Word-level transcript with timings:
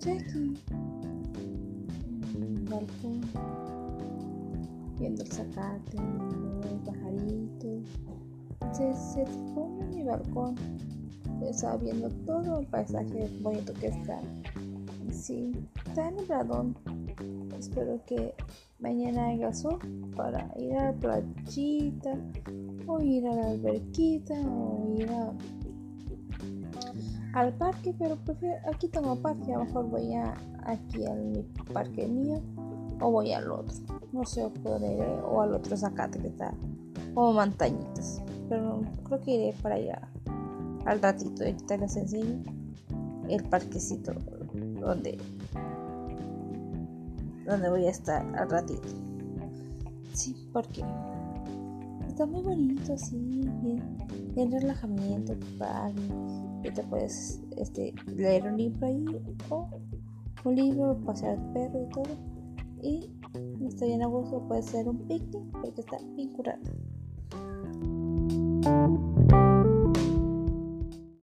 Jackie. 0.00 0.56
En 2.34 2.42
el 2.42 2.64
balcón, 2.70 3.20
viendo 4.98 5.22
el 5.22 5.30
zacate, 5.30 5.98
el 5.98 6.78
pajarito. 6.86 7.82
Se, 8.72 8.94
se 8.94 9.22
en 9.24 9.90
mi 9.90 10.02
balcón. 10.04 10.54
Yo 11.40 11.48
estaba 11.48 11.76
viendo 11.76 12.08
todo 12.24 12.60
el 12.60 12.66
paisaje 12.68 13.30
bonito 13.42 13.74
que 13.74 13.88
está. 13.88 14.20
Sí, 15.12 15.52
está 15.86 16.10
nubladón. 16.12 16.74
Espero 17.58 18.00
que 18.06 18.32
mañana 18.78 19.26
haya 19.26 19.52
sol 19.52 19.78
para 20.16 20.50
ir 20.58 20.76
a 20.76 20.92
la 20.92 20.92
playita, 20.94 22.16
o 22.86 23.00
ir 23.02 23.26
a 23.26 23.34
la 23.34 23.50
alberquita, 23.50 24.40
o 24.40 24.94
ir 24.96 25.10
a 25.10 25.34
al 27.34 27.52
parque, 27.54 27.94
pero 27.98 28.16
prefiero, 28.16 28.56
aquí 28.72 28.88
tengo 28.88 29.16
parque, 29.16 29.54
a 29.54 29.58
lo 29.58 29.64
mejor 29.64 29.86
voy 29.88 30.14
a 30.14 30.34
aquí 30.64 31.06
al 31.06 31.44
parque 31.72 32.06
mío 32.06 32.40
o 33.00 33.10
voy 33.10 33.32
al 33.32 33.50
otro, 33.50 33.76
no 34.12 34.24
sé 34.24 34.50
iré 34.62 35.20
o 35.24 35.40
al 35.40 35.54
otro 35.54 35.76
zacate 35.76 36.18
que 36.18 36.28
está 36.28 36.52
como 37.14 37.32
montañitas, 37.32 38.22
pero 38.48 38.82
creo 39.04 39.20
que 39.20 39.30
iré 39.30 39.54
para 39.62 39.76
allá 39.76 40.08
al 40.86 41.00
ratito, 41.00 41.42
ahorita 41.42 41.76
les 41.76 41.96
enseño 41.96 42.42
el 43.28 43.44
parquecito 43.44 44.12
donde 44.80 45.18
donde 47.46 47.70
voy 47.70 47.86
a 47.86 47.90
estar 47.90 48.24
al 48.38 48.48
ratito. 48.48 48.88
Sí, 50.12 50.48
porque 50.52 50.84
está 52.20 52.30
muy 52.30 52.42
bonito, 52.42 52.92
así, 52.92 53.40
bien, 53.62 54.52
relajamiento, 54.52 55.32
padre. 55.58 56.02
Y 56.62 56.70
te 56.70 56.82
puedes 56.82 57.42
este, 57.56 57.94
leer 58.14 58.44
un 58.44 58.58
libro 58.58 58.86
ahí, 58.86 59.06
o 59.48 59.70
un 60.44 60.54
libro, 60.54 61.00
pasear 61.06 61.38
al 61.38 61.52
perro 61.54 61.82
y 61.82 61.88
todo. 61.94 62.16
Y 62.82 63.66
está 63.66 63.86
bien 63.86 64.02
a 64.02 64.06
gusto, 64.06 64.46
puedes 64.48 64.68
hacer 64.68 64.86
un 64.86 64.98
picnic 65.08 65.50
porque 65.62 65.80
está 65.80 65.96
bien 66.14 66.30
curado. 66.34 66.60